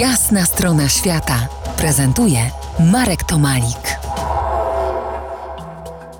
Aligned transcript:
Jasna 0.00 0.44
strona 0.44 0.88
świata 0.88 1.48
prezentuje 1.78 2.38
Marek 2.92 3.24
Tomalik. 3.24 3.98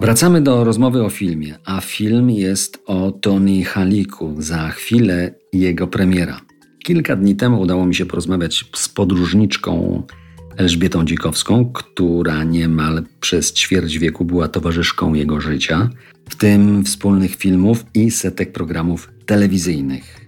Wracamy 0.01 0.43
do 0.43 0.65
rozmowy 0.65 1.05
o 1.05 1.11
filmie, 1.11 1.59
a 1.65 1.81
film 1.81 2.31
jest 2.31 2.79
o 2.87 3.13
Tony 3.13 3.65
Haliku. 3.65 4.35
Za 4.39 4.69
chwilę 4.69 5.35
jego 5.53 5.87
premiera. 5.87 6.41
Kilka 6.85 7.17
dni 7.17 7.37
temu 7.37 7.61
udało 7.61 7.87
mi 7.87 7.95
się 7.95 8.07
porozmawiać 8.07 8.65
z 8.77 8.89
podróżniczką 8.89 10.03
Elżbietą 10.57 11.05
Dzikowską, 11.05 11.73
która 11.73 12.45
niemal 12.45 13.03
przez 13.21 13.53
ćwierć 13.53 13.99
wieku 13.99 14.25
była 14.25 14.49
towarzyszką 14.49 15.15
jego 15.15 15.41
życia, 15.41 15.91
w 16.29 16.35
tym 16.37 16.85
wspólnych 16.85 17.35
filmów 17.35 17.85
i 17.95 18.11
setek 18.11 18.53
programów 18.53 19.11
telewizyjnych. 19.27 20.26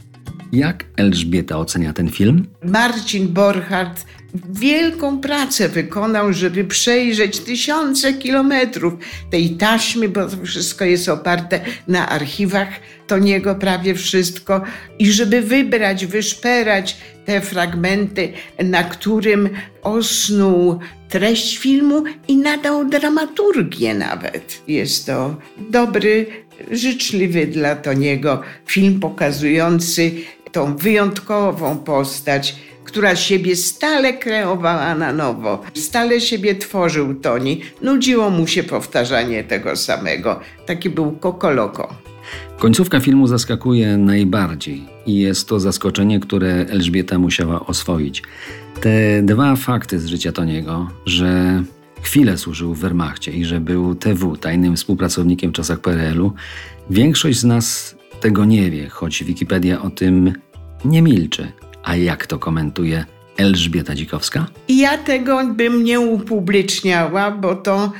Jak 0.53 0.85
Elżbieta 0.97 1.59
ocenia 1.59 1.93
ten 1.93 2.11
film? 2.11 2.47
Marcin 2.65 3.29
Borchardt 3.29 4.05
wielką 4.51 5.21
pracę 5.21 5.69
wykonał, 5.69 6.33
żeby 6.33 6.65
przejrzeć 6.65 7.39
tysiące 7.39 8.13
kilometrów 8.13 8.95
tej 9.31 9.51
taśmy, 9.51 10.09
bo 10.09 10.29
to 10.29 10.37
wszystko 10.45 10.85
jest 10.85 11.09
oparte 11.09 11.61
na 11.89 12.09
archiwach 12.09 12.69
Toniego 13.07 13.55
prawie 13.55 13.95
wszystko 13.95 14.63
i 14.99 15.13
żeby 15.13 15.43
wybrać, 15.43 16.07
wyszperać 16.07 16.97
te 17.25 17.41
fragmenty, 17.41 18.33
na 18.65 18.85
którym 18.85 19.49
osnuł 19.83 20.79
treść 21.09 21.59
filmu 21.59 22.05
i 22.29 22.37
nadał 22.37 22.89
dramaturgię 22.89 23.95
nawet. 23.95 24.63
Jest 24.69 25.07
to 25.07 25.37
dobry, 25.71 26.27
życzliwy 26.71 27.47
dla 27.47 27.77
Toniego 27.77 28.43
film 28.67 29.01
pokazujący 29.01 30.13
tą 30.53 30.77
wyjątkową 30.77 31.79
postać, 31.79 32.57
która 32.85 33.17
siebie 33.17 33.57
stale 33.57 34.13
kreowała 34.13 34.95
na 34.95 35.13
nowo, 35.13 35.63
stale 35.75 36.21
siebie 36.21 36.55
tworzył 36.55 37.15
Toni. 37.15 37.61
Nudziło 37.83 38.31
mu 38.31 38.47
się 38.47 38.63
powtarzanie 38.63 39.45
tego 39.45 39.77
samego. 39.77 40.41
Taki 40.67 40.91
był 40.91 41.13
kokoloko. 41.13 41.95
Końcówka 42.59 43.01
filmu 43.01 43.27
zaskakuje 43.27 43.97
najbardziej 43.97 44.85
i 45.07 45.19
jest 45.19 45.49
to 45.49 45.61
zaskoczenie, 45.61 46.21
które 46.21 46.49
Elżbieta 46.49 47.19
musiała 47.19 47.67
oswoić. 47.67 48.23
Te 48.81 49.23
dwa 49.23 49.57
fakty 49.57 49.99
z 49.99 50.07
życia 50.07 50.33
Toniego, 50.33 50.91
że 51.07 51.63
chwilę 52.03 52.39
służył 52.39 52.75
w 52.75 52.81
Wehrmachcie 52.81 53.33
i 53.33 53.45
że 53.45 53.61
był 53.61 53.95
TW, 53.95 54.37
tajnym 54.37 54.77
współpracownikiem 54.77 55.51
w 55.51 55.55
czasach 55.55 55.81
PRL-u, 55.81 56.33
większość 56.91 57.39
z 57.39 57.45
nas 57.45 57.97
tego 58.21 58.45
nie 58.45 58.71
wie, 58.71 58.89
choć 58.89 59.25
Wikipedia 59.25 59.83
o 59.83 59.91
tym 59.91 60.33
nie 60.85 61.03
milczy. 61.03 61.53
A 61.85 61.97
jak 61.97 62.27
to 62.27 62.39
komentuje 62.39 63.05
Elżbieta 63.37 63.95
Dzikowska? 63.95 64.47
Ja 64.69 64.99
tego 64.99 65.45
bym 65.45 65.85
nie 65.85 66.01
upubliczniała, 66.01 67.31
bo 67.31 67.55
to 67.55 67.93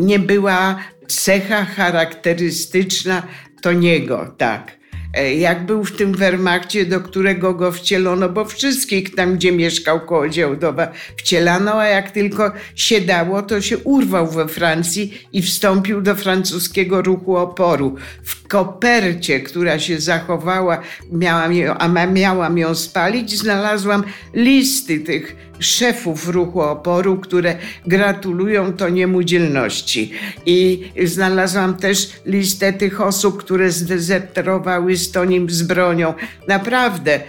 nie 0.00 0.18
była 0.18 0.76
cecha 1.06 1.64
charakterystyczna 1.64 3.22
Toniego, 3.62 4.34
tak. 4.38 4.79
E, 5.14 5.34
jak 5.34 5.66
był 5.66 5.84
w 5.84 5.96
tym 5.96 6.12
Wehrmachcie, 6.12 6.86
do 6.86 7.00
którego 7.00 7.54
go 7.54 7.72
wcielono, 7.72 8.28
bo 8.28 8.44
wszystkich 8.44 9.14
tam, 9.14 9.34
gdzie 9.34 9.52
mieszkał 9.52 10.00
koło 10.00 10.28
Działdowa, 10.28 10.92
wcielano, 11.16 11.74
a 11.74 11.86
jak 11.86 12.10
tylko 12.10 12.52
się 12.74 13.00
dało, 13.00 13.42
to 13.42 13.60
się 13.60 13.78
urwał 13.78 14.30
we 14.30 14.48
Francji 14.48 15.26
i 15.32 15.42
wstąpił 15.42 16.00
do 16.00 16.14
francuskiego 16.14 17.02
ruchu 17.02 17.36
oporu. 17.36 17.96
W 18.22 18.48
kopercie, 18.48 19.40
która 19.40 19.78
się 19.78 20.00
zachowała, 20.00 20.80
miałam 21.12 21.54
ją, 21.54 21.74
a 21.74 22.06
miałam 22.06 22.58
ją 22.58 22.74
spalić, 22.74 23.38
znalazłam 23.38 24.04
listy 24.34 25.00
tych 25.00 25.49
szefów 25.60 26.28
ruchu 26.28 26.60
oporu, 26.60 27.16
które 27.16 27.56
gratulują 27.86 28.72
Toniemu 28.72 29.22
dzielności. 29.22 30.12
I 30.46 30.90
znalazłam 31.04 31.76
też 31.76 32.10
listę 32.26 32.72
tych 32.72 33.00
osób, 33.00 33.38
które 33.38 33.70
zdezerterowały 33.70 34.96
z 34.96 35.12
Toniem 35.12 35.50
z 35.50 35.62
bronią. 35.62 36.14
Naprawdę, 36.48 37.20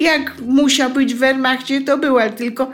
jak 0.00 0.32
musiał 0.40 0.90
być 0.90 1.14
w 1.14 1.18
Wehrmachcie, 1.18 1.80
to 1.80 1.98
był, 1.98 2.18
ale 2.18 2.32
tylko 2.32 2.70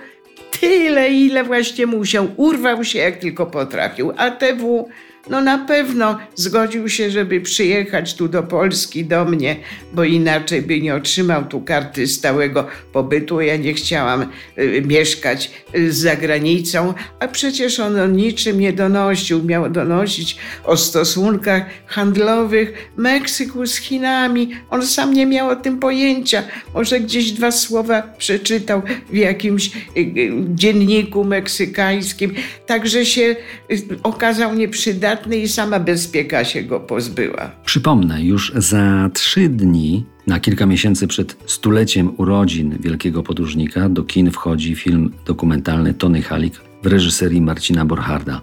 tyle, 0.60 1.10
ile 1.10 1.44
właśnie 1.44 1.86
musiał. 1.86 2.28
Urwał 2.36 2.84
się 2.84 2.98
jak 2.98 3.16
tylko 3.16 3.46
potrafił. 3.46 4.12
A 4.16 4.30
TW 4.30 4.88
no 5.28 5.40
na 5.40 5.58
pewno 5.58 6.18
zgodził 6.34 6.88
się, 6.88 7.10
żeby 7.10 7.40
przyjechać 7.40 8.14
tu 8.14 8.28
do 8.28 8.42
Polski, 8.42 9.04
do 9.04 9.24
mnie, 9.24 9.56
bo 9.92 10.04
inaczej 10.04 10.62
by 10.62 10.80
nie 10.80 10.94
otrzymał 10.94 11.44
tu 11.44 11.60
karty 11.60 12.06
stałego 12.06 12.66
pobytu. 12.92 13.40
Ja 13.40 13.56
nie 13.56 13.74
chciałam 13.74 14.26
y, 14.58 14.82
mieszkać 14.86 15.50
y, 15.74 15.92
za 15.92 16.16
granicą, 16.16 16.94
a 17.20 17.28
przecież 17.28 17.80
on 17.80 18.00
o 18.00 18.06
niczym 18.06 18.60
nie 18.60 18.72
donosił. 18.72 19.44
Miał 19.44 19.70
donosić 19.70 20.36
o 20.64 20.76
stosunkach 20.76 21.62
handlowych 21.86 22.90
Meksyku 22.96 23.66
z 23.66 23.76
Chinami. 23.76 24.50
On 24.70 24.86
sam 24.86 25.14
nie 25.14 25.26
miał 25.26 25.48
o 25.48 25.56
tym 25.56 25.78
pojęcia. 25.78 26.42
Może 26.74 27.00
gdzieś 27.00 27.32
dwa 27.32 27.50
słowa 27.50 28.02
przeczytał 28.18 28.82
w 29.10 29.16
jakimś 29.16 29.66
y, 29.66 30.00
y 30.00 30.32
dzienniku 30.48 31.24
meksykańskim. 31.24 32.34
Także 32.66 33.06
się 33.06 33.36
y, 33.70 33.82
okazał 34.02 34.54
nieprzydatny 34.54 35.09
i 35.32 35.48
sama 35.48 35.80
bezpieka 35.80 36.44
się 36.44 36.62
go 36.62 36.80
pozbyła. 36.80 37.50
Przypomnę, 37.64 38.24
już 38.24 38.52
za 38.56 39.10
trzy 39.14 39.48
dni, 39.48 40.04
na 40.26 40.40
kilka 40.40 40.66
miesięcy 40.66 41.06
przed 41.06 41.36
stuleciem 41.46 42.12
urodzin 42.16 42.78
wielkiego 42.80 43.22
podróżnika, 43.22 43.88
do 43.88 44.04
kin 44.04 44.30
wchodzi 44.30 44.74
film 44.74 45.12
dokumentalny 45.26 45.94
Tony 45.94 46.22
Halik 46.22 46.60
w 46.82 46.86
reżyserii 46.86 47.40
Marcina 47.40 47.84
Borcharda. 47.84 48.40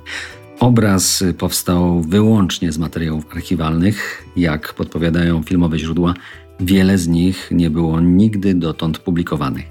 Obraz 0.59 1.23
powstał 1.37 2.01
wyłącznie 2.01 2.71
z 2.71 2.77
materiałów 2.77 3.25
archiwalnych. 3.35 4.25
Jak 4.37 4.73
podpowiadają 4.73 5.43
filmowe 5.43 5.79
źródła, 5.79 6.13
wiele 6.59 6.97
z 6.97 7.07
nich 7.07 7.47
nie 7.51 7.69
było 7.69 8.01
nigdy 8.01 8.53
dotąd 8.53 8.99
publikowanych. 8.99 9.65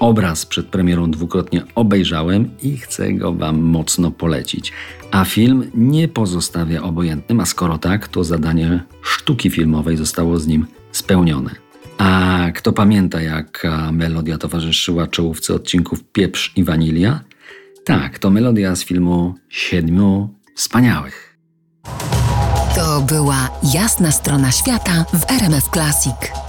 Obraz 0.00 0.46
przed 0.46 0.66
premierą 0.66 1.10
dwukrotnie 1.10 1.62
obejrzałem 1.74 2.50
i 2.62 2.76
chcę 2.76 3.12
go 3.12 3.32
Wam 3.32 3.60
mocno 3.60 4.10
polecić. 4.10 4.72
A 5.10 5.24
film 5.24 5.70
nie 5.74 6.08
pozostawia 6.08 6.82
obojętnym, 6.82 7.40
a 7.40 7.46
skoro 7.46 7.78
tak, 7.78 8.08
to 8.08 8.24
zadanie 8.24 8.84
sztuki 9.02 9.50
filmowej 9.50 9.96
zostało 9.96 10.38
z 10.38 10.46
nim 10.46 10.66
spełnione. 10.92 11.50
A 11.98 12.46
kto 12.54 12.72
pamięta, 12.72 13.22
jaka 13.22 13.92
melodia 13.92 14.38
towarzyszyła 14.38 15.06
czołówce 15.06 15.54
odcinków 15.54 16.04
Pieprz 16.12 16.52
i 16.56 16.64
Wanilia? 16.64 17.20
Tak, 17.84 18.18
to 18.18 18.30
melodia 18.30 18.76
z 18.76 18.84
filmu 18.84 19.34
Siedmiu 19.48 20.28
Wspaniałych. 20.54 21.38
To 22.76 23.00
była 23.00 23.50
jasna 23.74 24.10
strona 24.10 24.52
świata 24.52 25.04
w 25.12 25.30
RMF 25.30 25.64
Classic. 25.64 26.47